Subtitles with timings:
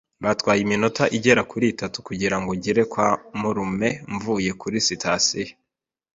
[0.21, 3.07] Byatwaye iminota igera kuri itanu kugirango ngere kwa
[3.41, 5.53] marume mvuye kuri sitasiyo.